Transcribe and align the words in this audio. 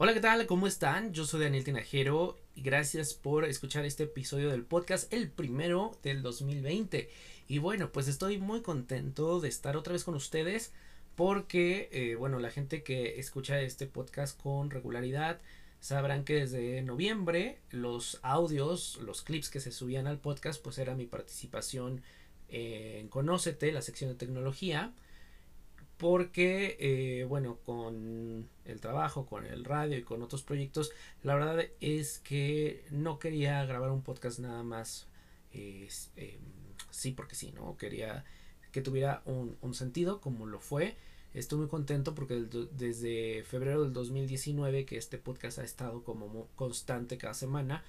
Hola, 0.00 0.14
¿qué 0.14 0.20
tal? 0.20 0.46
¿Cómo 0.46 0.68
están? 0.68 1.12
Yo 1.12 1.24
soy 1.24 1.40
Daniel 1.40 1.64
Tinajero 1.64 2.38
y 2.54 2.62
gracias 2.62 3.14
por 3.14 3.44
escuchar 3.44 3.84
este 3.84 4.04
episodio 4.04 4.48
del 4.48 4.62
podcast, 4.62 5.12
el 5.12 5.28
primero 5.28 5.98
del 6.04 6.22
2020. 6.22 7.10
Y 7.48 7.58
bueno, 7.58 7.90
pues 7.90 8.06
estoy 8.06 8.38
muy 8.38 8.62
contento 8.62 9.40
de 9.40 9.48
estar 9.48 9.76
otra 9.76 9.94
vez 9.94 10.04
con 10.04 10.14
ustedes 10.14 10.72
porque, 11.16 11.88
eh, 11.90 12.14
bueno, 12.14 12.38
la 12.38 12.52
gente 12.52 12.84
que 12.84 13.18
escucha 13.18 13.60
este 13.60 13.88
podcast 13.88 14.40
con 14.40 14.70
regularidad 14.70 15.40
sabrán 15.80 16.22
que 16.22 16.34
desde 16.34 16.80
noviembre 16.82 17.58
los 17.70 18.20
audios, 18.22 19.00
los 19.02 19.22
clips 19.22 19.50
que 19.50 19.58
se 19.58 19.72
subían 19.72 20.06
al 20.06 20.20
podcast, 20.20 20.62
pues 20.62 20.78
era 20.78 20.94
mi 20.94 21.06
participación 21.06 22.02
en 22.46 23.08
Conócete, 23.08 23.72
la 23.72 23.82
sección 23.82 24.10
de 24.10 24.16
tecnología 24.16 24.92
porque 25.98 26.76
eh, 26.80 27.24
bueno 27.24 27.58
con 27.64 28.48
el 28.64 28.80
trabajo 28.80 29.26
con 29.26 29.44
el 29.44 29.64
radio 29.64 29.98
y 29.98 30.02
con 30.02 30.22
otros 30.22 30.42
proyectos 30.42 30.92
la 31.22 31.34
verdad 31.34 31.66
es 31.80 32.20
que 32.20 32.84
no 32.90 33.18
quería 33.18 33.64
grabar 33.66 33.90
un 33.90 34.02
podcast 34.02 34.38
nada 34.38 34.62
más 34.62 35.08
eh, 35.52 35.88
sí 36.90 37.12
porque 37.12 37.34
sí 37.34 37.52
no 37.52 37.76
quería 37.76 38.24
que 38.72 38.82
tuviera 38.82 39.22
un, 39.24 39.56
un, 39.62 39.74
sentido 39.74 40.20
como 40.20 40.46
lo 40.46 40.60
fue. 40.60 40.96
Estoy 41.34 41.58
muy 41.58 41.68
contento 41.68 42.14
porque 42.14 42.46
desde 42.72 43.44
febrero 43.44 43.82
del 43.82 43.92
2019 43.92 44.86
que 44.86 44.96
este 44.96 45.18
podcast 45.18 45.58
ha 45.58 45.64
estado 45.64 46.02
como 46.02 46.48
constante 46.56 47.18
cada 47.18 47.34
semana 47.34 47.84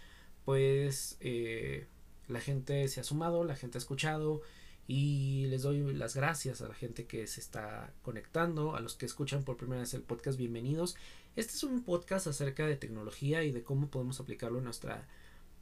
pues 0.46 1.18
eh, 1.21 1.88
la 2.27 2.41
gente 2.41 2.88
se 2.90 2.99
ha 2.99 3.04
sumado 3.04 3.44
la 3.44 3.55
gente 3.55 3.77
ha 3.77 3.80
escuchado 3.80 4.41
y 4.89 5.45
les 5.49 5.61
doy 5.61 5.93
las 5.93 6.16
gracias 6.16 6.63
a 6.63 6.67
la 6.67 6.73
gente 6.73 7.05
que 7.05 7.27
se 7.27 7.41
está 7.41 7.93
conectando, 8.02 8.75
a 8.75 8.79
los 8.79 8.95
que 8.95 9.05
escuchan 9.05 9.43
por 9.43 9.55
primera 9.55 9.81
vez 9.81 9.93
el 9.93 10.02
podcast, 10.02 10.35
bienvenidos. 10.35 10.95
Este 11.35 11.53
es 11.53 11.63
un 11.63 11.84
podcast 11.84 12.26
acerca 12.26 12.65
de 12.65 12.76
tecnología 12.76 13.43
y 13.43 13.51
de 13.51 13.62
cómo 13.62 13.91
podemos 13.91 14.20
aplicarlo 14.20 14.57
en 14.57 14.63
nuestra 14.63 15.07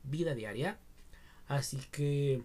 vida 0.04 0.34
diaria. 0.34 0.80
Así 1.50 1.78
que 1.92 2.42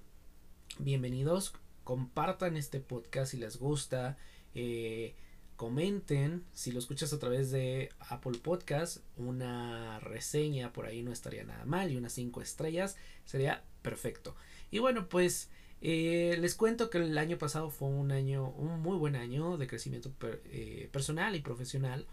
bienvenidos, 0.81 1.55
compartan 1.85 2.57
este 2.57 2.81
podcast 2.81 3.31
si 3.31 3.37
les 3.37 3.61
gusta, 3.61 4.19
eh, 4.57 5.15
comenten, 5.55 6.43
si 6.53 6.73
lo 6.73 6.81
escuchas 6.81 7.13
a 7.13 7.21
través 7.21 7.53
de 7.53 7.91
Apple 8.09 8.41
Podcast, 8.43 9.05
una 9.17 10.01
reseña 10.01 10.73
por 10.73 10.87
ahí 10.87 11.05
no 11.05 11.13
estaría 11.13 11.45
nada 11.45 11.65
mal 11.65 11.93
y 11.93 11.97
unas 11.97 12.13
5 12.15 12.43
estrellas 12.43 12.97
sería 13.25 13.63
perfecto. 13.83 14.35
Y 14.73 14.81
bueno, 14.81 15.09
pues 15.09 15.49
eh, 15.85 16.37
les 16.39 16.55
cuento 16.55 16.91
que 16.91 16.99
el 16.99 17.19
año 17.19 17.39
pasado 17.39 17.69
fue 17.69 17.89
un 17.89 18.13
año, 18.13 18.51
un 18.51 18.81
muy 18.81 18.97
buen 18.97 19.17
año 19.17 19.57
de 19.57 19.67
crecimiento 19.67 20.13
eh, 20.45 20.89
personal 20.93 21.35
y 21.35 21.41
profesional. 21.41 22.07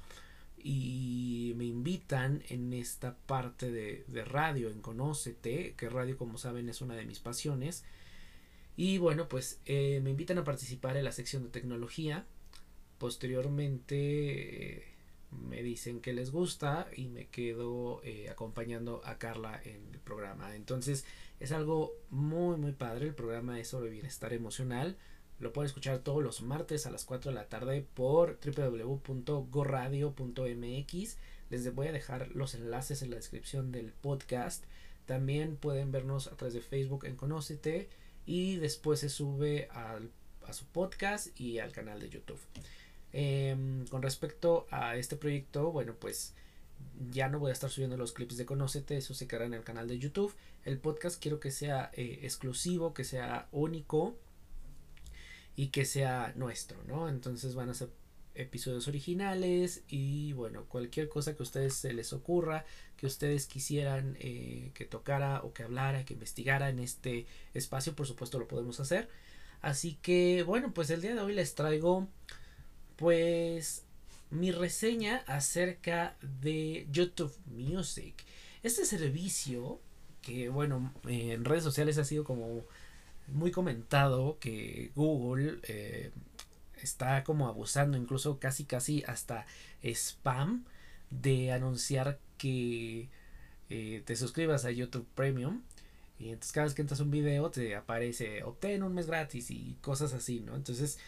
Y 0.58 1.54
me 1.56 1.66
invitan 1.66 2.44
en 2.50 2.74
esta 2.74 3.16
parte 3.16 3.72
de, 3.72 4.26
radio, 4.26 4.70
en 4.70 4.82
Conócete, 4.82 5.76
que 5.78 5.90
radio 5.90 6.18
como 6.18 6.38
saben 6.38 6.68
es 6.68 6.82
una 6.82 6.96
de 6.96 7.06
mis 7.06 7.20
pasiones. 7.20 7.86
Y 8.76 8.98
bueno, 8.98 9.30
pues 9.30 9.62
eh, 9.66 10.02
me 10.04 10.10
invitan 10.10 10.40
a 10.40 10.44
participar 10.44 10.98
en 10.98 11.06
la 11.06 11.12
sección 11.12 11.44
de 11.44 11.50
tecnología. 11.50 12.26
Posteriormente 12.98 14.89
me 15.32 15.64
dicen 15.64 16.02
que 16.02 16.14
les 16.14 16.32
gusta 16.32 16.88
y 16.96 17.08
me 17.08 17.28
quedo 17.28 18.02
acompañando 18.32 19.02
a 19.06 19.18
Carla 19.18 19.60
en 19.64 19.88
el 19.92 20.00
programa. 20.00 20.56
Entonces 20.56 21.06
es 21.40 21.52
algo 21.52 21.94
muy 22.10 22.58
muy 22.58 22.72
padre, 22.72 23.08
el 23.08 23.16
programa 23.16 23.60
es 23.60 23.70
sobre 23.70 23.90
bienestar 23.90 24.34
emocional. 24.34 24.98
Lo 25.40 25.54
pueden 25.54 25.68
escuchar 25.68 26.00
todos 26.00 26.22
los 26.22 26.42
martes 26.42 26.86
a 26.86 26.92
las 26.92 27.06
4 27.06 27.32
de 27.32 27.36
la 27.36 27.48
tarde 27.48 27.88
por 27.94 28.38
www.goradio.mx. 28.44 31.18
Les 31.50 31.74
voy 31.74 31.88
a 31.88 31.94
dejar 31.94 32.36
los 32.36 32.56
enlaces 32.56 33.02
en 33.02 33.12
la 33.12 33.16
descripción 33.16 33.72
del 33.72 33.94
podcast. 33.94 34.66
También 35.06 35.56
pueden 35.56 35.94
vernos 35.94 36.28
a 36.28 36.36
través 36.36 36.54
de 36.54 36.60
Facebook 36.62 37.06
en 37.06 37.16
Conócete 37.16 37.88
y 38.26 38.58
después 38.58 39.00
se 39.00 39.08
sube 39.10 39.70
al, 39.72 40.12
a 40.46 40.52
su 40.52 40.66
podcast 40.66 41.40
y 41.40 41.60
al 41.60 41.72
canal 41.72 42.02
de 42.02 42.10
YouTube. 42.10 42.42
Em, 43.14 43.86
con 43.88 44.02
respecto 44.02 44.68
a 44.72 44.96
este 44.96 45.16
proyecto, 45.16 45.72
bueno, 45.72 45.96
pues 46.00 46.34
ya 47.12 47.30
no 47.30 47.40
voy 47.40 47.50
a 47.50 47.54
estar 47.54 47.70
subiendo 47.70 47.98
los 47.98 48.14
clips 48.14 48.38
de 48.38 48.46
Conócete, 48.46 48.98
eso 48.98 49.14
se 49.14 49.28
quedará 49.28 49.46
en 49.46 49.54
el 49.54 49.64
canal 49.64 49.88
de 49.88 50.00
YouTube. 50.00 50.36
El 50.66 50.78
podcast 50.80 51.22
quiero 51.22 51.40
que 51.40 51.52
sea 51.52 51.92
eh, 51.94 52.20
exclusivo, 52.24 52.94
que 52.94 53.04
sea 53.04 53.48
único 53.52 54.16
y 55.56 55.68
que 55.68 55.86
sea 55.86 56.34
nuestro, 56.36 56.82
¿no? 56.88 57.10
Entonces 57.10 57.56
van 57.56 57.70
a 57.70 57.74
ser 57.74 57.90
episodios 58.36 58.88
originales 58.88 59.84
y 59.88 60.34
bueno, 60.34 60.66
cualquier 60.66 61.10
cosa 61.10 61.36
que 61.36 61.44
a 61.44 61.44
ustedes 61.44 61.74
se 61.74 61.94
les 61.94 62.14
ocurra, 62.14 62.66
que 62.96 63.06
ustedes 63.06 63.48
quisieran 63.48 64.18
eh, 64.20 64.72
que 64.74 64.86
tocara 64.86 65.42
o 65.44 65.54
que 65.54 65.64
hablara, 65.64 66.06
que 66.06 66.14
investigara 66.14 66.70
en 66.70 66.80
este 66.80 67.26
espacio, 67.54 67.96
por 67.96 68.08
supuesto 68.08 68.40
lo 68.40 68.48
podemos 68.48 68.80
hacer. 68.80 69.10
Así 69.62 69.98
que 70.02 70.44
bueno, 70.44 70.74
pues 70.74 70.90
el 70.90 71.02
día 71.02 71.16
de 71.16 71.22
hoy 71.22 71.34
les 71.34 71.56
traigo 71.56 72.08
pues 73.00 73.86
mi 74.30 74.52
reseña 74.52 75.24
acerca 75.26 76.18
de 76.22 76.86
YouTube 76.92 77.34
Music. 77.48 78.14
Este 78.62 78.86
servicio 78.86 79.80
que 80.22 80.50
bueno, 80.50 80.94
en 81.08 81.46
redes 81.46 81.64
sociales 81.64 81.98
ha 81.98 82.04
sido 82.04 82.26
como 82.26 82.66
muy 83.28 83.52
comentado 83.52 84.38
que 84.40 84.92
Google 84.96 85.60
eh, 85.64 86.12
está 86.82 87.24
como 87.24 87.48
abusando, 87.48 87.98
incluso 87.98 88.38
casi 88.38 88.66
casi 88.66 89.04
hasta 89.08 89.46
spam 89.82 90.66
de 91.10 91.54
anunciar 91.54 92.20
que 92.38 93.08
eh, 93.70 94.04
te 94.06 94.16
suscribas 94.18 94.66
a 94.66 94.72
YouTube 94.72 95.08
Premium. 95.16 95.62
Y 96.20 96.30
entonces 96.30 96.52
cada 96.52 96.66
vez 96.66 96.74
que 96.74 96.82
entras 96.82 97.00
un 97.00 97.12
video 97.12 97.50
te 97.50 97.76
aparece 97.76 98.44
obtén 98.44 98.84
un 98.84 98.94
mes 98.94 99.08
gratis 99.08 99.52
y 99.52 99.78
cosas 99.82 100.14
así, 100.14 100.42
¿no? 100.42 100.56
Entonces 100.56 101.00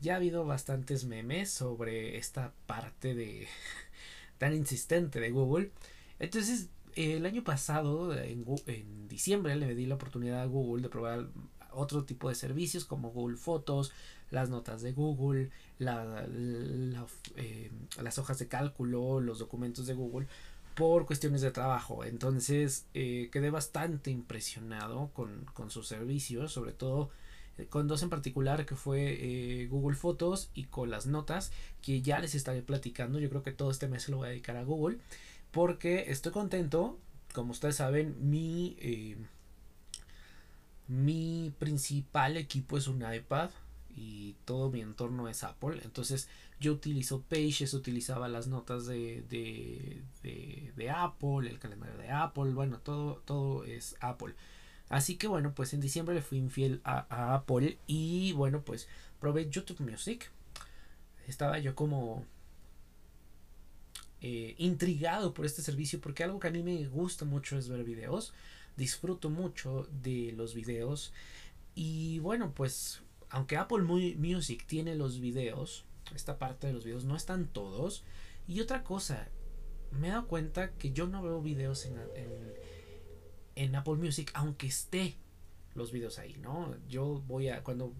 ya 0.00 0.14
ha 0.14 0.16
habido 0.16 0.44
bastantes 0.46 1.04
memes 1.04 1.50
sobre 1.50 2.16
esta 2.16 2.54
parte 2.66 3.14
de 3.14 3.48
tan 4.38 4.54
insistente 4.54 5.20
de 5.20 5.30
Google. 5.30 5.72
Entonces, 6.18 6.68
el 6.94 7.26
año 7.26 7.44
pasado, 7.44 8.14
en, 8.14 8.44
en, 8.66 9.08
diciembre, 9.08 9.56
le 9.56 9.74
di 9.74 9.86
la 9.86 9.96
oportunidad 9.96 10.42
a 10.42 10.46
Google 10.46 10.82
de 10.82 10.88
probar 10.88 11.28
otro 11.72 12.04
tipo 12.04 12.28
de 12.28 12.34
servicios 12.34 12.84
como 12.84 13.10
Google 13.10 13.36
Fotos, 13.36 13.92
las 14.30 14.48
notas 14.48 14.82
de 14.82 14.92
Google, 14.92 15.50
la, 15.78 16.26
eh, 17.36 17.70
las 18.00 18.18
hojas 18.18 18.38
de 18.38 18.48
cálculo, 18.48 19.20
los 19.20 19.38
documentos 19.38 19.86
de 19.86 19.94
Google 19.94 20.26
por 20.74 21.06
cuestiones 21.06 21.40
de 21.42 21.50
trabajo. 21.50 22.04
Entonces 22.04 22.86
eh, 22.94 23.28
quedé 23.32 23.50
bastante 23.50 24.10
impresionado 24.10 25.10
con, 25.14 25.44
con 25.54 25.70
sus 25.70 25.86
servicios, 25.86 26.52
sobre 26.52 26.72
todo 26.72 27.10
con 27.68 27.88
dos 27.88 28.02
en 28.02 28.10
particular 28.10 28.64
que 28.64 28.76
fue 28.76 29.18
eh, 29.20 29.66
Google 29.68 29.96
Fotos 29.96 30.50
y 30.54 30.64
con 30.64 30.90
las 30.90 31.06
notas 31.06 31.52
que 31.82 32.02
ya 32.02 32.18
les 32.18 32.34
estaré 32.34 32.62
platicando. 32.62 33.18
Yo 33.18 33.28
creo 33.28 33.42
que 33.42 33.52
todo 33.52 33.70
este 33.70 33.88
mes 33.88 34.08
lo 34.08 34.18
voy 34.18 34.28
a 34.28 34.30
dedicar 34.30 34.56
a 34.56 34.64
Google 34.64 34.98
porque 35.50 36.10
estoy 36.10 36.32
contento. 36.32 36.98
Como 37.32 37.52
ustedes 37.52 37.76
saben, 37.76 38.16
mi, 38.20 38.76
eh, 38.80 39.16
mi 40.88 41.52
principal 41.58 42.36
equipo 42.36 42.78
es 42.78 42.88
un 42.88 43.04
iPad 43.12 43.50
y 43.96 44.36
todo 44.44 44.70
mi 44.70 44.80
entorno 44.80 45.28
es 45.28 45.44
Apple. 45.44 45.80
Entonces 45.84 46.28
yo 46.60 46.72
utilizo 46.72 47.22
Pages, 47.22 47.74
utilizaba 47.74 48.28
las 48.28 48.46
notas 48.46 48.86
de, 48.86 49.22
de, 49.28 50.02
de, 50.76 50.90
Apple, 50.90 51.48
el 51.48 51.58
calendario 51.58 51.96
de 51.96 52.10
Apple, 52.10 52.52
bueno, 52.52 52.78
todo, 52.78 53.22
todo 53.24 53.64
es 53.64 53.96
Apple. 54.00 54.34
Así 54.90 55.16
que 55.16 55.28
bueno, 55.28 55.54
pues 55.54 55.72
en 55.72 55.80
diciembre 55.80 56.14
le 56.14 56.22
fui 56.22 56.38
infiel 56.38 56.80
a, 56.84 57.34
Apple 57.34 57.78
y 57.86 58.32
bueno, 58.32 58.62
pues 58.62 58.88
probé 59.20 59.48
YouTube 59.48 59.80
Music. 59.80 60.30
Estaba 61.26 61.58
yo 61.58 61.74
como 61.74 62.26
eh, 64.20 64.54
intrigado 64.58 65.32
por 65.32 65.46
este 65.46 65.62
servicio 65.62 66.00
porque 66.00 66.24
algo 66.24 66.40
que 66.40 66.48
a 66.48 66.50
mí 66.50 66.62
me 66.62 66.86
gusta 66.88 67.24
mucho 67.24 67.56
es 67.56 67.68
ver 67.68 67.84
videos. 67.84 68.34
Disfruto 68.76 69.30
mucho 69.30 69.88
de 70.02 70.32
los 70.36 70.54
videos. 70.54 71.12
Y 71.74 72.18
bueno, 72.18 72.52
pues 72.52 73.00
aunque 73.30 73.56
Apple 73.56 73.82
Music 73.82 74.64
tiene 74.66 74.94
los 74.94 75.20
videos, 75.20 75.84
esta 76.14 76.38
parte 76.38 76.66
de 76.66 76.72
los 76.72 76.84
videos 76.84 77.04
no 77.04 77.16
están 77.16 77.46
todos. 77.46 78.04
Y 78.46 78.60
otra 78.60 78.82
cosa, 78.82 79.28
me 79.92 80.08
he 80.08 80.10
dado 80.10 80.26
cuenta 80.26 80.72
que 80.72 80.92
yo 80.92 81.06
no 81.06 81.22
veo 81.22 81.40
videos 81.40 81.88
en 83.54 83.76
Apple 83.76 83.94
Music, 83.94 84.30
aunque 84.34 84.66
esté 84.66 85.16
los 85.74 85.92
videos 85.92 86.18
ahí, 86.18 86.36
¿no? 86.38 86.74
Yo 86.88 87.22
voy 87.26 87.48
a, 87.48 87.62
cuando, 87.62 87.92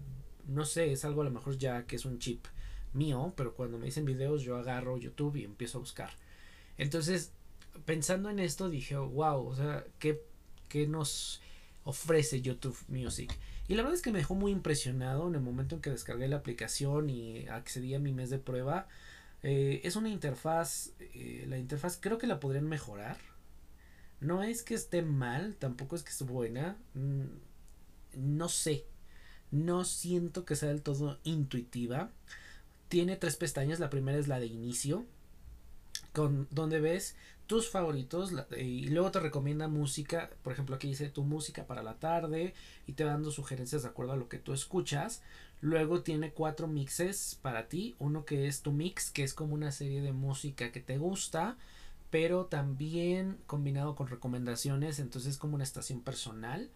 no 0.47 0.65
sé, 0.65 0.91
es 0.91 1.05
algo 1.05 1.21
a 1.21 1.25
lo 1.25 1.31
mejor 1.31 1.57
ya 1.57 1.85
que 1.85 1.95
es 1.95 2.05
un 2.05 2.19
chip 2.19 2.45
mío, 2.93 3.33
pero 3.37 3.53
cuando 3.55 3.77
me 3.77 3.85
dicen 3.85 4.05
videos 4.05 4.43
yo 4.43 4.57
agarro 4.57 4.97
YouTube 4.97 5.37
y 5.37 5.43
empiezo 5.43 5.77
a 5.77 5.81
buscar. 5.81 6.11
Entonces, 6.77 7.31
pensando 7.85 8.29
en 8.29 8.39
esto, 8.39 8.69
dije, 8.69 8.97
wow, 8.97 9.47
o 9.47 9.55
sea, 9.55 9.85
¿qué, 9.99 10.21
qué 10.67 10.87
nos 10.87 11.41
ofrece 11.83 12.41
YouTube 12.41 12.77
Music? 12.87 13.37
Y 13.67 13.75
la 13.75 13.83
verdad 13.83 13.95
es 13.95 14.01
que 14.01 14.11
me 14.11 14.19
dejó 14.19 14.35
muy 14.35 14.51
impresionado 14.51 15.27
en 15.27 15.35
el 15.35 15.41
momento 15.41 15.75
en 15.75 15.81
que 15.81 15.89
descargué 15.89 16.27
la 16.27 16.37
aplicación 16.37 17.09
y 17.09 17.47
accedí 17.47 17.95
a 17.95 17.99
mi 17.99 18.11
mes 18.11 18.29
de 18.29 18.37
prueba. 18.37 18.87
Eh, 19.43 19.81
es 19.83 19.95
una 19.95 20.09
interfaz, 20.09 20.91
eh, 20.99 21.45
la 21.47 21.57
interfaz 21.57 21.97
creo 21.99 22.17
que 22.17 22.27
la 22.27 22.39
podrían 22.39 22.67
mejorar. 22.67 23.17
No 24.19 24.43
es 24.43 24.61
que 24.61 24.75
esté 24.75 25.01
mal, 25.01 25.55
tampoco 25.55 25.95
es 25.95 26.03
que 26.03 26.11
esté 26.11 26.25
buena. 26.25 26.77
Mm, 26.93 27.25
no 28.13 28.49
sé. 28.49 28.85
No 29.51 29.83
siento 29.83 30.45
que 30.45 30.55
sea 30.55 30.69
del 30.69 30.81
todo 30.81 31.19
intuitiva. 31.23 32.11
Tiene 32.87 33.15
tres 33.15 33.35
pestañas. 33.35 33.79
La 33.79 33.89
primera 33.89 34.17
es 34.17 34.27
la 34.27 34.39
de 34.39 34.47
inicio. 34.47 35.05
Con, 36.13 36.47
donde 36.51 36.79
ves 36.79 37.15
tus 37.51 37.69
favoritos 37.69 38.31
y 38.57 38.87
luego 38.87 39.11
te 39.11 39.19
recomienda 39.19 39.67
música. 39.67 40.29
Por 40.41 40.53
ejemplo, 40.53 40.77
aquí 40.77 40.87
dice 40.87 41.09
tu 41.09 41.25
música 41.25 41.67
para 41.67 41.83
la 41.83 41.95
tarde 41.95 42.53
y 42.87 42.93
te 42.93 43.03
va 43.03 43.11
dando 43.11 43.29
sugerencias 43.29 43.81
de 43.81 43.89
acuerdo 43.89 44.13
a 44.13 44.15
lo 44.15 44.29
que 44.29 44.37
tú 44.37 44.53
escuchas. 44.53 45.21
Luego 45.59 46.01
tiene 46.01 46.31
cuatro 46.31 46.69
mixes 46.69 47.37
para 47.41 47.67
ti. 47.67 47.97
Uno 47.99 48.23
que 48.23 48.47
es 48.47 48.61
tu 48.61 48.71
mix, 48.71 49.11
que 49.11 49.25
es 49.25 49.33
como 49.33 49.53
una 49.53 49.73
serie 49.73 50.01
de 50.01 50.13
música 50.13 50.71
que 50.71 50.79
te 50.79 50.97
gusta, 50.97 51.57
pero 52.09 52.45
también 52.45 53.37
combinado 53.47 53.95
con 53.95 54.07
recomendaciones, 54.07 54.99
entonces 54.99 55.31
es 55.31 55.37
como 55.37 55.55
una 55.55 55.65
estación 55.65 55.99
personal. 55.99 56.69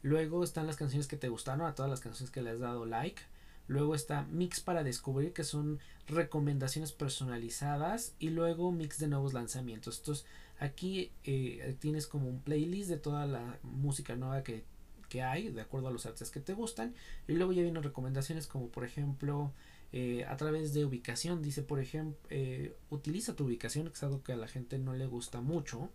Luego 0.00 0.44
están 0.44 0.66
las 0.66 0.76
canciones 0.76 1.08
que 1.08 1.18
te 1.18 1.28
gustaron, 1.28 1.66
a 1.66 1.74
todas 1.74 1.90
las 1.90 2.00
canciones 2.00 2.30
que 2.30 2.40
le 2.40 2.48
has 2.48 2.60
dado 2.60 2.86
like. 2.86 3.20
Luego 3.68 3.94
está 3.94 4.22
Mix 4.24 4.60
para 4.60 4.84
descubrir, 4.84 5.32
que 5.32 5.44
son 5.44 5.80
recomendaciones 6.06 6.92
personalizadas. 6.92 8.14
Y 8.18 8.30
luego 8.30 8.72
Mix 8.72 8.98
de 8.98 9.08
nuevos 9.08 9.32
lanzamientos. 9.32 9.98
Entonces 9.98 10.26
aquí 10.58 11.12
eh, 11.24 11.76
tienes 11.80 12.06
como 12.06 12.28
un 12.28 12.40
playlist 12.40 12.88
de 12.88 12.96
toda 12.96 13.26
la 13.26 13.58
música 13.62 14.16
nueva 14.16 14.42
que 14.42 14.64
que 15.08 15.22
hay 15.22 15.50
de 15.50 15.60
acuerdo 15.60 15.86
a 15.86 15.92
los 15.92 16.04
artes 16.04 16.30
que 16.30 16.40
te 16.40 16.52
gustan 16.52 16.92
y 17.28 17.34
luego 17.34 17.52
ya 17.52 17.62
vienen 17.62 17.80
recomendaciones 17.80 18.48
como 18.48 18.70
por 18.70 18.84
ejemplo 18.84 19.52
eh, 19.92 20.24
a 20.24 20.36
través 20.36 20.74
de 20.74 20.84
ubicación 20.84 21.42
dice 21.42 21.62
por 21.62 21.78
ejemplo 21.78 22.18
eh, 22.28 22.74
utiliza 22.90 23.36
tu 23.36 23.44
ubicación 23.44 23.86
que 23.86 23.92
es 23.92 24.02
algo 24.02 24.24
que 24.24 24.32
a 24.32 24.36
la 24.36 24.48
gente 24.48 24.78
no 24.78 24.94
le 24.94 25.06
gusta 25.06 25.40
mucho 25.40 25.90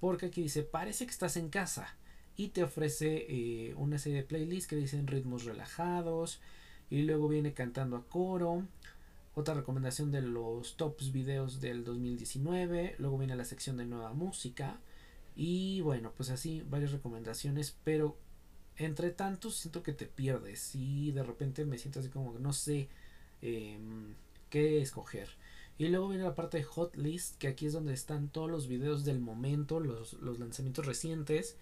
porque 0.00 0.26
aquí 0.26 0.42
dice 0.42 0.64
parece 0.64 1.04
que 1.06 1.12
estás 1.12 1.36
en 1.36 1.50
casa 1.50 1.96
y 2.36 2.48
te 2.48 2.64
ofrece 2.64 3.74
una 3.76 3.98
serie 3.98 4.18
de 4.18 4.24
playlists 4.24 4.68
que 4.68 4.76
dicen 4.76 5.06
ritmos 5.06 5.44
relajados 5.44 6.40
y 6.90 7.02
luego 7.02 7.28
viene 7.28 7.52
cantando 7.52 7.96
a 7.96 8.04
coro 8.06 8.64
otra 9.34 9.54
recomendación 9.54 10.10
de 10.10 10.22
los 10.22 10.76
tops 10.76 11.12
videos 11.12 11.60
del 11.60 11.84
2019 11.84 12.96
luego 12.98 13.18
viene 13.18 13.36
la 13.36 13.44
sección 13.44 13.76
de 13.76 13.86
nueva 13.86 14.12
música 14.12 14.80
y 15.36 15.80
bueno 15.82 16.12
pues 16.16 16.30
así 16.30 16.64
varias 16.68 16.92
recomendaciones 16.92 17.76
pero 17.84 18.16
entre 18.78 19.10
tanto 19.10 19.50
siento 19.50 19.82
que 19.82 19.92
te 19.92 20.06
pierdes 20.06 20.74
y 20.74 21.10
de 21.10 21.24
repente 21.24 21.64
me 21.64 21.78
siento 21.78 21.98
así 22.00 22.08
como 22.08 22.32
que 22.32 22.38
no 22.38 22.52
sé 22.52 22.88
em, 23.42 24.14
qué 24.50 24.80
escoger. 24.80 25.28
Y 25.78 25.88
luego 25.88 26.08
viene 26.08 26.24
la 26.24 26.34
parte 26.34 26.58
de 26.58 26.64
Hot 26.64 26.96
List, 26.96 27.38
que 27.38 27.48
aquí 27.48 27.66
es 27.66 27.72
donde 27.72 27.92
están 27.92 28.28
todos 28.28 28.50
los 28.50 28.66
videos 28.66 29.04
del 29.04 29.20
momento, 29.20 29.78
los, 29.78 30.14
los 30.14 30.38
lanzamientos 30.38 30.86
recientes. 30.86 31.56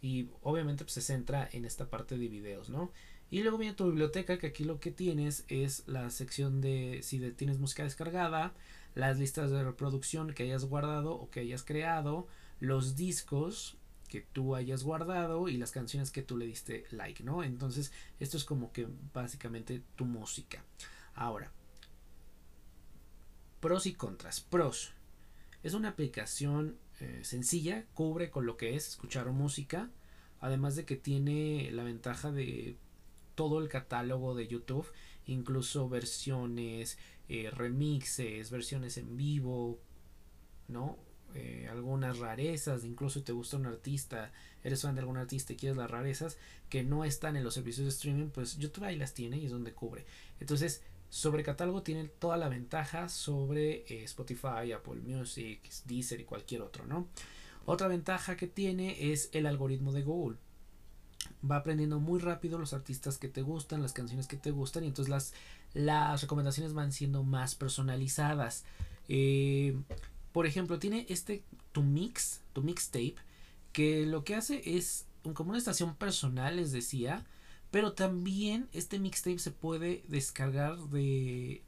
Y 0.00 0.28
obviamente 0.42 0.84
pues, 0.84 0.94
se 0.94 1.02
centra 1.02 1.48
en 1.52 1.64
esta 1.64 1.90
parte 1.90 2.16
de 2.16 2.28
videos, 2.28 2.70
¿no? 2.70 2.92
Y 3.30 3.42
luego 3.42 3.58
viene 3.58 3.74
tu 3.74 3.86
biblioteca, 3.86 4.38
que 4.38 4.46
aquí 4.46 4.64
lo 4.64 4.80
que 4.80 4.90
tienes 4.90 5.44
es 5.48 5.86
la 5.86 6.10
sección 6.10 6.60
de 6.60 7.00
si 7.02 7.18
tienes 7.32 7.58
música 7.58 7.84
descargada, 7.84 8.54
las 8.94 9.18
listas 9.18 9.50
de 9.50 9.62
reproducción 9.62 10.32
que 10.32 10.44
hayas 10.44 10.64
guardado 10.64 11.12
o 11.12 11.30
que 11.30 11.40
hayas 11.40 11.62
creado, 11.62 12.26
los 12.58 12.96
discos, 12.96 13.76
que 14.08 14.22
tú 14.22 14.54
hayas 14.54 14.82
guardado 14.82 15.48
y 15.48 15.58
las 15.58 15.70
canciones 15.70 16.10
que 16.10 16.22
tú 16.22 16.36
le 16.38 16.46
diste 16.46 16.86
like, 16.90 17.22
¿no? 17.22 17.44
Entonces, 17.44 17.92
esto 18.18 18.38
es 18.38 18.44
como 18.44 18.72
que 18.72 18.88
básicamente 19.12 19.82
tu 19.94 20.06
música. 20.06 20.64
Ahora, 21.14 21.52
pros 23.60 23.86
y 23.86 23.92
contras. 23.92 24.40
Pros. 24.40 24.92
Es 25.62 25.74
una 25.74 25.90
aplicación 25.90 26.78
eh, 27.00 27.20
sencilla, 27.22 27.84
cubre 27.94 28.30
con 28.30 28.46
lo 28.46 28.56
que 28.56 28.74
es 28.74 28.88
escuchar 28.88 29.30
música, 29.30 29.90
además 30.40 30.76
de 30.76 30.84
que 30.84 30.96
tiene 30.96 31.70
la 31.72 31.84
ventaja 31.84 32.32
de 32.32 32.76
todo 33.38 33.60
el 33.60 33.68
catálogo 33.68 34.34
de 34.34 34.48
YouTube, 34.48 34.90
incluso 35.26 35.88
versiones, 35.88 36.98
eh, 37.28 37.52
remixes, 37.52 38.50
versiones 38.50 38.98
en 38.98 39.16
vivo, 39.16 39.78
¿no? 40.66 40.98
Eh, 41.36 41.68
algunas 41.70 42.18
rarezas, 42.18 42.84
incluso 42.84 43.22
te 43.22 43.30
gusta 43.30 43.56
un 43.56 43.66
artista, 43.66 44.32
eres 44.64 44.82
fan 44.82 44.96
de 44.96 45.02
algún 45.02 45.18
artista 45.18 45.52
y 45.52 45.56
quieres 45.56 45.78
las 45.78 45.88
rarezas 45.88 46.36
que 46.68 46.82
no 46.82 47.04
están 47.04 47.36
en 47.36 47.44
los 47.44 47.54
servicios 47.54 47.84
de 47.84 47.90
streaming, 47.90 48.30
pues 48.30 48.58
YouTube 48.58 48.82
ahí 48.82 48.96
las 48.96 49.14
tiene 49.14 49.38
y 49.38 49.44
es 49.44 49.52
donde 49.52 49.72
cubre. 49.72 50.04
Entonces, 50.40 50.82
sobre 51.08 51.44
catálogo 51.44 51.84
tiene 51.84 52.08
toda 52.08 52.36
la 52.38 52.48
ventaja 52.48 53.08
sobre 53.08 53.84
eh, 53.86 54.02
Spotify, 54.02 54.72
Apple 54.74 55.00
Music, 55.00 55.60
Deezer 55.84 56.20
y 56.20 56.24
cualquier 56.24 56.62
otro, 56.62 56.86
¿no? 56.86 57.06
Otra 57.66 57.86
ventaja 57.86 58.36
que 58.36 58.48
tiene 58.48 59.12
es 59.12 59.30
el 59.32 59.46
algoritmo 59.46 59.92
de 59.92 60.02
Google. 60.02 60.38
Va 61.48 61.56
aprendiendo 61.56 62.00
muy 62.00 62.18
rápido 62.18 62.58
los 62.58 62.72
artistas 62.72 63.18
que 63.18 63.28
te 63.28 63.42
gustan, 63.42 63.82
las 63.82 63.92
canciones 63.92 64.26
que 64.26 64.36
te 64.36 64.50
gustan 64.50 64.84
y 64.84 64.88
entonces 64.88 65.10
las, 65.10 65.34
las 65.74 66.20
recomendaciones 66.22 66.74
van 66.74 66.92
siendo 66.92 67.22
más 67.22 67.54
personalizadas. 67.54 68.64
Eh, 69.08 69.76
por 70.32 70.46
ejemplo, 70.46 70.78
tiene 70.78 71.06
este 71.08 71.42
tu 71.72 71.82
mix, 71.82 72.40
tu 72.52 72.62
mixtape, 72.62 73.16
que 73.72 74.06
lo 74.06 74.24
que 74.24 74.34
hace 74.34 74.76
es 74.76 75.06
como 75.34 75.50
una 75.50 75.58
estación 75.58 75.94
personal, 75.94 76.56
les 76.56 76.72
decía, 76.72 77.24
pero 77.70 77.92
también 77.92 78.68
este 78.72 78.98
mixtape 78.98 79.38
se 79.38 79.50
puede 79.50 80.04
descargar 80.08 80.78
de 80.88 81.62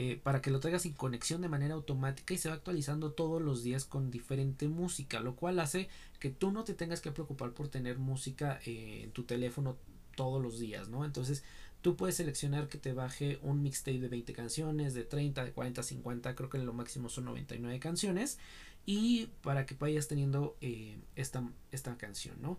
eh, 0.00 0.20
para 0.22 0.40
que 0.40 0.52
lo 0.52 0.60
traigas 0.60 0.82
sin 0.82 0.92
conexión 0.92 1.40
de 1.42 1.48
manera 1.48 1.74
automática 1.74 2.32
y 2.32 2.38
se 2.38 2.48
va 2.48 2.54
actualizando 2.54 3.10
todos 3.10 3.42
los 3.42 3.64
días 3.64 3.84
con 3.84 4.12
diferente 4.12 4.68
música, 4.68 5.18
lo 5.18 5.34
cual 5.34 5.58
hace 5.58 5.88
que 6.20 6.30
tú 6.30 6.52
no 6.52 6.62
te 6.62 6.74
tengas 6.74 7.00
que 7.00 7.10
preocupar 7.10 7.50
por 7.50 7.66
tener 7.66 7.98
música 7.98 8.60
eh, 8.64 9.00
en 9.02 9.10
tu 9.10 9.24
teléfono 9.24 9.76
todos 10.14 10.40
los 10.40 10.60
días, 10.60 10.88
¿no? 10.88 11.04
Entonces 11.04 11.42
Tú 11.80 11.96
puedes 11.96 12.16
seleccionar 12.16 12.68
que 12.68 12.76
te 12.76 12.92
baje 12.92 13.38
un 13.40 13.62
mixtape 13.62 14.00
de 14.00 14.08
20 14.08 14.32
canciones, 14.32 14.94
de 14.94 15.04
30, 15.04 15.44
de 15.44 15.52
40, 15.52 15.80
50, 15.84 16.34
creo 16.34 16.50
que 16.50 16.58
lo 16.58 16.72
máximo 16.72 17.08
son 17.08 17.26
99 17.26 17.78
canciones. 17.78 18.38
Y 18.84 19.26
para 19.42 19.64
que 19.64 19.76
vayas 19.76 20.08
teniendo 20.08 20.56
eh, 20.60 20.98
esta, 21.14 21.48
esta 21.70 21.96
canción, 21.96 22.36
¿no? 22.42 22.58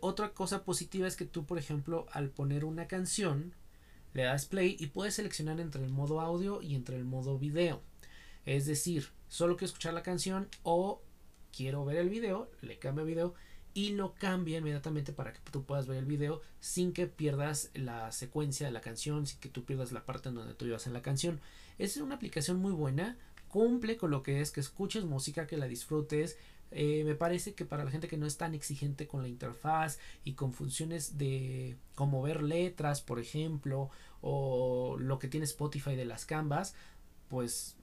Otra 0.00 0.32
cosa 0.32 0.64
positiva 0.64 1.06
es 1.06 1.14
que 1.14 1.26
tú, 1.26 1.44
por 1.44 1.58
ejemplo, 1.58 2.06
al 2.10 2.30
poner 2.30 2.64
una 2.64 2.88
canción, 2.88 3.52
le 4.16 4.22
das 4.22 4.46
play 4.46 4.76
y 4.80 4.86
puedes 4.86 5.14
seleccionar 5.14 5.60
entre 5.60 5.84
el 5.84 5.90
modo 5.90 6.22
audio 6.22 6.62
y 6.62 6.74
entre 6.74 6.96
el 6.96 7.04
modo 7.04 7.38
video. 7.38 7.82
Es 8.46 8.64
decir, 8.64 9.10
solo 9.28 9.56
quiero 9.56 9.66
escuchar 9.66 9.92
la 9.92 10.02
canción 10.02 10.48
o 10.62 11.02
quiero 11.54 11.84
ver 11.84 11.98
el 11.98 12.08
video, 12.08 12.50
le 12.62 12.78
cambio 12.78 13.04
video 13.04 13.34
y 13.74 13.90
lo 13.90 14.14
cambia 14.14 14.56
inmediatamente 14.56 15.12
para 15.12 15.34
que 15.34 15.40
tú 15.50 15.64
puedas 15.64 15.86
ver 15.86 15.98
el 15.98 16.06
video 16.06 16.40
sin 16.60 16.94
que 16.94 17.06
pierdas 17.06 17.70
la 17.74 18.10
secuencia 18.10 18.66
de 18.66 18.72
la 18.72 18.80
canción, 18.80 19.26
sin 19.26 19.38
que 19.38 19.50
tú 19.50 19.66
pierdas 19.66 19.92
la 19.92 20.06
parte 20.06 20.30
en 20.30 20.36
donde 20.36 20.54
tú 20.54 20.64
ibas 20.64 20.86
en 20.86 20.94
la 20.94 21.02
canción. 21.02 21.38
Es 21.76 21.98
una 21.98 22.14
aplicación 22.14 22.56
muy 22.56 22.72
buena, 22.72 23.18
cumple 23.48 23.98
con 23.98 24.10
lo 24.10 24.22
que 24.22 24.40
es 24.40 24.50
que 24.50 24.60
escuches 24.60 25.04
música, 25.04 25.46
que 25.46 25.58
la 25.58 25.68
disfrutes. 25.68 26.38
Eh, 26.70 27.04
me 27.04 27.14
parece 27.14 27.54
que 27.54 27.64
para 27.64 27.84
la 27.84 27.90
gente 27.90 28.08
que 28.08 28.16
no 28.16 28.26
es 28.26 28.36
tan 28.38 28.54
exigente 28.54 29.06
con 29.06 29.22
la 29.22 29.28
interfaz 29.28 29.98
y 30.24 30.32
con 30.32 30.52
funciones 30.52 31.16
de 31.16 31.76
como 31.94 32.22
ver 32.22 32.42
letras, 32.42 33.02
por 33.02 33.20
ejemplo, 33.20 33.90
o 34.28 34.96
lo 34.98 35.20
que 35.20 35.28
tiene 35.28 35.44
Spotify 35.44 35.94
de 35.94 36.04
las 36.04 36.26
canvas, 36.26 36.74
pues 37.28 37.76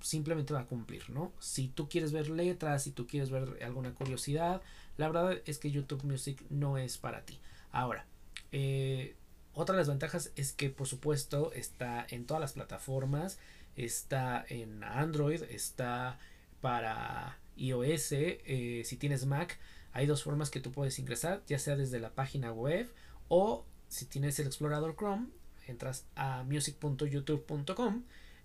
simplemente 0.00 0.52
va 0.52 0.62
a 0.62 0.66
cumplir, 0.66 1.08
¿no? 1.10 1.32
Si 1.38 1.68
tú 1.68 1.88
quieres 1.88 2.10
ver 2.10 2.28
letras, 2.28 2.82
si 2.82 2.90
tú 2.90 3.06
quieres 3.06 3.30
ver 3.30 3.62
alguna 3.62 3.94
curiosidad, 3.94 4.62
la 4.96 5.06
verdad 5.06 5.40
es 5.46 5.58
que 5.58 5.70
YouTube 5.70 6.02
Music 6.02 6.42
no 6.50 6.76
es 6.76 6.98
para 6.98 7.24
ti. 7.24 7.38
Ahora, 7.70 8.04
eh, 8.50 9.14
otra 9.54 9.76
de 9.76 9.82
las 9.82 9.88
ventajas 9.88 10.32
es 10.34 10.52
que 10.52 10.70
por 10.70 10.88
supuesto 10.88 11.52
está 11.52 12.04
en 12.10 12.26
todas 12.26 12.40
las 12.40 12.54
plataformas, 12.54 13.38
está 13.76 14.44
en 14.48 14.82
Android, 14.82 15.44
está 15.44 16.18
para 16.60 17.38
iOS, 17.56 18.08
eh, 18.10 18.82
si 18.84 18.96
tienes 18.96 19.24
Mac, 19.24 19.56
hay 19.92 20.06
dos 20.06 20.24
formas 20.24 20.50
que 20.50 20.58
tú 20.58 20.72
puedes 20.72 20.98
ingresar, 20.98 21.44
ya 21.46 21.60
sea 21.60 21.76
desde 21.76 22.00
la 22.00 22.10
página 22.10 22.52
web 22.52 22.92
o 23.28 23.64
si 23.86 24.04
tienes 24.06 24.36
el 24.40 24.48
explorador 24.48 24.96
Chrome, 24.96 25.28
entras 25.66 26.06
a 26.14 26.42
music.youtube.com 26.44 28.02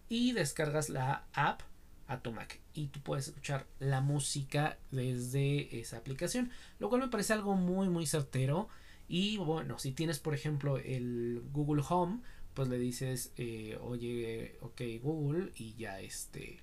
y 0.10 0.34
descargas 0.34 0.90
la 0.90 1.26
app 1.34 1.62
a 2.08 2.22
tu 2.22 2.32
Mac 2.32 2.60
y 2.74 2.88
tú 2.88 3.00
puedes 3.02 3.30
escuchar 3.30 3.66
la 3.80 4.02
música 4.02 4.78
desde 4.92 5.80
esa 5.80 5.98
aplicación, 5.98 6.52
lo 6.80 6.90
cual 6.90 7.02
me 7.02 7.08
parece 7.08 7.34
algo 7.34 7.56
muy 7.56 7.90
muy 7.90 8.06
certero 8.06 8.68
y 9.08 9.38
bueno, 9.38 9.80
si 9.80 9.92
tienes 9.92 10.20
por 10.20 10.34
ejemplo 10.34 10.78
el 10.78 11.42
Google 11.52 11.84
Home, 11.90 12.22
pues 12.54 12.68
le 12.68 12.78
dices, 12.78 13.32
eh, 13.38 13.78
oye, 13.82 14.58
ok 14.62 14.82
Google 15.02 15.52
y 15.56 15.76
ya 15.76 16.02
este 16.02 16.60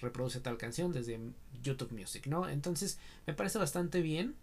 reproduce 0.00 0.40
tal 0.40 0.58
canción 0.58 0.92
desde 0.92 1.18
YouTube 1.62 1.92
Music, 1.92 2.26
¿no? 2.26 2.48
Entonces 2.48 2.98
me 3.26 3.34
parece 3.34 3.58
bastante 3.58 4.00
bien. 4.00 4.36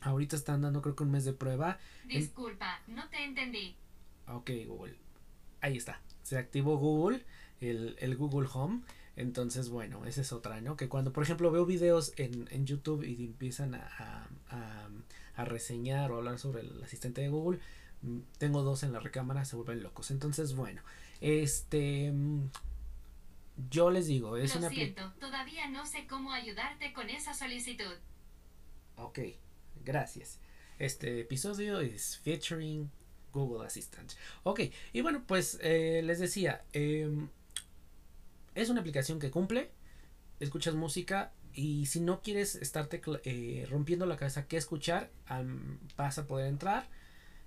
Ahorita 0.00 0.36
están 0.36 0.62
dando 0.62 0.82
creo 0.82 0.94
que 0.94 1.02
un 1.02 1.10
mes 1.10 1.24
de 1.24 1.32
prueba. 1.32 1.78
Disculpa, 2.06 2.80
no 2.86 3.08
te 3.08 3.24
entendí. 3.24 3.76
Ok 4.28 4.50
Google. 4.66 4.96
Ahí 5.60 5.76
está. 5.76 6.00
Se 6.22 6.38
activó 6.38 6.76
Google 6.76 7.24
el, 7.60 7.96
el 7.98 8.16
Google 8.16 8.48
Home. 8.52 8.82
Entonces, 9.16 9.68
bueno, 9.68 10.04
esa 10.04 10.20
es 10.20 10.32
otra, 10.32 10.60
¿no? 10.60 10.76
Que 10.76 10.88
cuando, 10.88 11.12
por 11.12 11.24
ejemplo, 11.24 11.50
veo 11.50 11.66
videos 11.66 12.12
en, 12.16 12.46
en 12.52 12.66
YouTube 12.66 13.02
y 13.02 13.24
empiezan 13.24 13.74
a, 13.74 14.28
a, 14.50 14.88
a, 15.34 15.44
reseñar 15.44 16.12
o 16.12 16.18
hablar 16.18 16.38
sobre 16.38 16.60
el 16.60 16.80
asistente 16.84 17.20
de 17.22 17.28
Google, 17.28 17.58
mm, 18.02 18.18
tengo 18.38 18.62
dos 18.62 18.84
en 18.84 18.92
la 18.92 19.00
recámara, 19.00 19.44
se 19.44 19.56
vuelven 19.56 19.82
locos. 19.82 20.10
Entonces, 20.12 20.54
bueno, 20.54 20.82
este... 21.20 22.12
Mm, 22.12 22.48
yo 23.70 23.90
les 23.90 24.06
digo, 24.06 24.36
es 24.36 24.54
Lo 24.54 24.60
una... 24.60 24.70
siento, 24.70 25.12
todavía 25.18 25.68
no 25.68 25.84
sé 25.84 26.06
cómo 26.06 26.32
ayudarte 26.32 26.92
con 26.92 27.10
esa 27.10 27.34
solicitud. 27.34 27.96
Ok, 28.94 29.18
gracias. 29.84 30.38
Este 30.78 31.22
episodio 31.22 31.80
es 31.80 32.18
featuring 32.18 32.88
Google 33.32 33.66
Assistant. 33.66 34.12
Ok, 34.42 34.60
y 34.92 35.00
bueno, 35.00 35.24
pues 35.26 35.58
eh, 35.62 36.02
les 36.04 36.18
decía, 36.18 36.64
eh, 36.72 37.08
es 38.54 38.68
una 38.68 38.80
aplicación 38.80 39.18
que 39.18 39.30
cumple, 39.30 39.70
escuchas 40.40 40.74
música 40.74 41.32
y 41.54 41.86
si 41.86 42.00
no 42.00 42.22
quieres 42.22 42.54
estarte 42.54 43.00
eh, 43.24 43.66
rompiendo 43.70 44.06
la 44.06 44.16
cabeza 44.16 44.46
qué 44.46 44.56
escuchar, 44.56 45.10
vas 45.96 46.18
a 46.18 46.26
poder 46.26 46.46
entrar 46.46 46.88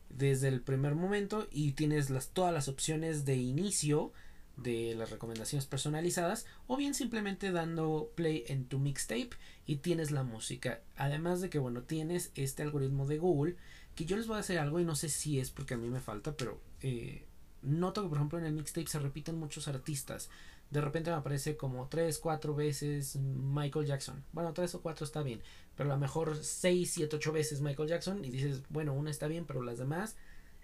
desde 0.10 0.48
el 0.50 0.62
primer 0.62 0.96
momento 0.96 1.48
y 1.52 1.72
tienes 1.74 2.10
las, 2.10 2.30
todas 2.30 2.54
las 2.54 2.68
opciones 2.68 3.26
de 3.26 3.38
inicio 3.38 4.12
de 4.58 4.96
las 4.96 5.10
recomendaciones 5.10 5.66
personalizadas 5.66 6.46
o 6.68 6.78
bien 6.78 6.94
simplemente 6.94 7.52
dando 7.52 8.12
play 8.16 8.44
en 8.48 8.66
tu 8.66 8.80
mixtape 8.80 9.30
y 9.66 9.78
tienes 9.78 10.12
la 10.12 10.24
música 10.24 10.82
además 10.98 11.42
de 11.42 11.50
que 11.50 11.58
bueno 11.58 11.84
tienes 11.84 12.32
este 12.36 12.62
algoritmo 12.62 13.08
de 13.08 13.18
Google 13.18 13.56
que 13.96 14.06
yo 14.06 14.16
les 14.18 14.28
voy 14.28 14.38
a 14.38 14.40
hacer 14.40 14.60
algo 14.60 14.80
y 14.80 14.86
no 14.86 14.96
sé 14.96 15.10
si 15.10 15.40
es 15.40 15.52
porque 15.52 15.74
a 15.74 15.78
mí 15.78 15.90
me 15.90 16.00
falta 16.00 16.36
pero 16.36 16.60
eh, 16.82 17.26
noto 17.62 18.04
que 18.04 18.10
por 18.10 18.18
ejemplo 18.18 18.40
en 18.40 18.46
el 18.46 18.54
mixtape 18.54 18.88
se 18.88 19.00
repiten 19.00 19.38
muchos 19.38 19.68
artistas 19.68 20.30
de 20.72 20.80
repente 20.80 21.12
me 21.12 21.18
aparece 21.18 21.58
como 21.58 21.88
3, 21.90 22.18
4 22.18 22.56
veces 22.56 23.18
Michael 23.18 23.86
Jackson. 23.86 24.24
Bueno, 24.32 24.54
3 24.54 24.76
o 24.76 24.82
4 24.82 25.06
está 25.06 25.22
bien, 25.22 25.42
pero 25.76 25.92
a 25.92 25.96
lo 25.96 26.00
mejor 26.00 26.38
6, 26.42 26.90
7, 26.90 27.18
8 27.18 27.32
veces 27.34 27.62
Michael 27.62 27.90
Jackson 27.90 28.24
y 28.24 28.30
dices, 28.30 28.64
bueno, 28.70 28.94
una 28.94 29.12
está 29.12 29.28
bien, 29.28 29.46
pero 29.46 29.62
las 29.62 29.78
demás. 29.78 30.16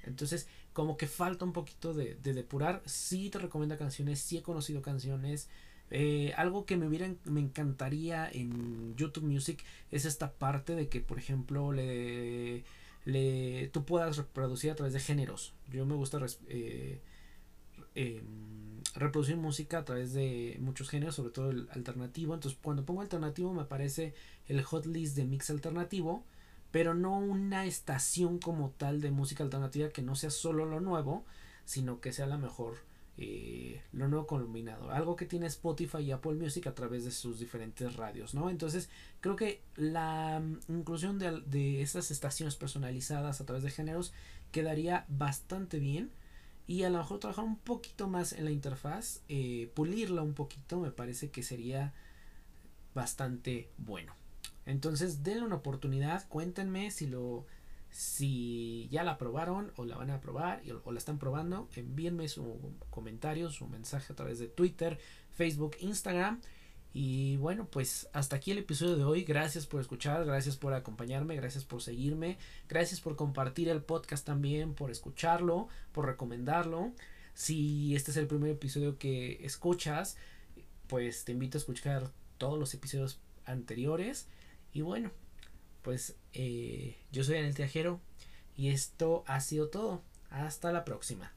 Entonces, 0.03 0.47
como 0.71 0.95
que 0.95 1.07
falta 1.07 1.43
un 1.43 1.51
poquito 1.51 1.93
de, 1.93 2.15
de 2.15 2.33
depurar. 2.33 2.81
Sí 2.85 3.29
te 3.29 3.39
recomienda 3.39 3.77
canciones, 3.77 4.19
sí 4.19 4.37
he 4.37 4.43
conocido 4.43 4.81
canciones. 4.81 5.49
Eh, 5.91 6.33
algo 6.37 6.65
que 6.65 6.77
me 6.77 6.87
hubiera, 6.87 7.13
me 7.25 7.41
encantaría 7.41 8.29
en 8.31 8.95
YouTube 8.95 9.25
Music 9.25 9.61
es 9.91 10.05
esta 10.05 10.31
parte 10.31 10.75
de 10.75 10.87
que, 10.87 11.01
por 11.01 11.17
ejemplo, 11.19 11.73
le, 11.73 12.63
le 13.07 13.69
tú 13.69 13.85
puedas 13.85 14.17
reproducir 14.17 14.69
a 14.69 14.75
través 14.75 14.93
de 14.93 14.99
géneros. 14.99 15.53
Yo 15.71 15.85
me 15.85 15.95
gusta 15.95 16.19
eh, 16.49 16.99
eh, 17.95 18.21
reproducir 18.95 19.37
música 19.37 19.79
a 19.79 19.85
través 19.85 20.13
de 20.13 20.57
muchos 20.59 20.89
géneros, 20.89 21.15
sobre 21.15 21.31
todo 21.31 21.51
el 21.51 21.69
alternativo. 21.71 22.33
Entonces, 22.33 22.59
cuando 22.61 22.85
pongo 22.85 22.99
alternativo 22.99 23.53
me 23.53 23.61
aparece 23.61 24.13
el 24.47 24.61
hot 24.61 24.85
list 24.87 25.15
de 25.15 25.23
mix 25.23 25.49
alternativo, 25.49 26.25
pero 26.71 26.95
no 26.95 27.17
una 27.17 27.65
estación 27.65 28.39
como 28.39 28.71
tal 28.71 28.99
de 28.99 29.09
música 29.09 29.41
alternativa 29.41 29.87
que 29.87 30.01
no 30.01 30.15
sea 30.15 30.29
solo 30.29 30.65
lo 30.65 30.81
nuevo, 30.81 31.23
sino 31.63 32.01
que 32.01 32.11
sea 32.11 32.27
la 32.27 32.37
mejor 32.37 32.75
eh, 33.17 33.81
lo 33.93 34.07
nuevo 34.07 34.27
combinado. 34.27 34.91
Algo 34.91 35.15
que 35.15 35.25
tiene 35.25 35.47
Spotify 35.47 35.99
y 35.99 36.11
Apple 36.11 36.35
Music 36.35 36.67
a 36.67 36.75
través 36.75 37.03
de 37.05 37.11
sus 37.11 37.39
diferentes 37.39 37.95
radios, 37.95 38.33
¿no? 38.33 38.49
Entonces, 38.49 38.89
creo 39.21 39.35
que 39.35 39.61
la 39.75 40.39
mm, 40.39 40.71
inclusión 40.71 41.19
de, 41.19 41.41
de 41.41 41.81
esas 41.81 42.11
estaciones 42.11 42.55
personalizadas 42.55 43.41
a 43.41 43.45
través 43.45 43.63
de 43.63 43.71
géneros 43.71 44.13
quedaría 44.51 45.05
bastante 45.09 45.79
bien 45.79 46.11
y 46.67 46.83
a 46.83 46.89
lo 46.89 46.97
mejor 46.97 47.19
trabajar 47.19 47.45
un 47.45 47.57
poquito 47.57 48.09
más 48.09 48.33
en 48.33 48.43
la 48.43 48.51
interfaz, 48.51 49.21
eh, 49.29 49.71
pulirla 49.73 50.21
un 50.21 50.33
poquito, 50.33 50.79
me 50.79 50.91
parece 50.91 51.31
que 51.31 51.41
sería 51.41 51.93
bastante 52.93 53.69
bueno. 53.77 54.13
Entonces, 54.65 55.23
denle 55.23 55.45
una 55.45 55.55
oportunidad, 55.55 56.27
cuéntenme 56.27 56.91
si 56.91 57.07
lo 57.07 57.45
si 57.89 58.87
ya 58.89 59.03
la 59.03 59.17
probaron 59.17 59.71
o 59.75 59.85
la 59.85 59.97
van 59.97 60.11
a 60.11 60.21
probar 60.21 60.61
o 60.83 60.91
la 60.91 60.97
están 60.99 61.19
probando, 61.19 61.69
envíenme 61.75 62.27
su 62.27 62.75
comentario, 62.89 63.49
su 63.49 63.67
mensaje 63.67 64.13
a 64.13 64.15
través 64.15 64.39
de 64.39 64.47
Twitter, 64.47 64.99
Facebook, 65.31 65.75
Instagram 65.79 66.41
y 66.99 67.37
bueno, 67.37 67.67
pues 67.69 68.09
hasta 68.13 68.37
aquí 68.37 68.49
el 68.49 68.57
episodio 68.57 68.95
de 68.95 69.03
hoy. 69.03 69.23
Gracias 69.23 69.67
por 69.67 69.81
escuchar, 69.81 70.25
gracias 70.25 70.57
por 70.57 70.73
acompañarme, 70.73 71.35
gracias 71.35 71.63
por 71.63 71.81
seguirme, 71.81 72.39
gracias 72.67 73.01
por 73.01 73.15
compartir 73.15 73.69
el 73.69 73.83
podcast 73.83 74.25
también, 74.25 74.73
por 74.73 74.89
escucharlo, 74.89 75.67
por 75.91 76.07
recomendarlo. 76.07 76.93
Si 77.35 77.95
este 77.95 78.11
es 78.11 78.17
el 78.17 78.25
primer 78.25 78.49
episodio 78.49 78.97
que 78.97 79.45
escuchas, 79.45 80.17
pues 80.87 81.23
te 81.23 81.33
invito 81.33 81.57
a 81.57 81.61
escuchar 81.61 82.11
todos 82.39 82.57
los 82.57 82.73
episodios 82.73 83.19
anteriores. 83.45 84.27
Y 84.73 84.81
bueno, 84.81 85.11
pues 85.87 86.17
eh, 86.33 86.97
yo 87.13 87.23
soy 87.23 87.37
Anel 87.37 87.55
Teajero 87.55 88.01
y 88.57 88.71
esto 88.71 89.23
ha 89.25 89.39
sido 89.39 89.69
todo. 89.69 90.03
Hasta 90.29 90.73
la 90.73 90.83
próxima. 90.83 91.31